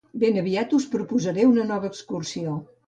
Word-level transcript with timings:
ben 0.21 0.39
aviat 0.41 0.73
us 0.79 0.87
proposaré 0.95 1.47
una 1.53 1.69
nova 1.75 1.95
excursió 1.95 2.61